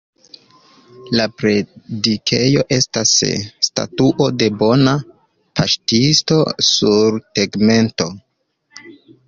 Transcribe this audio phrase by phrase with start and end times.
[1.17, 3.11] La predikejo estas
[3.69, 4.95] Statuo de Bona
[5.61, 6.41] Paŝtisto
[6.73, 8.13] sur tegmento.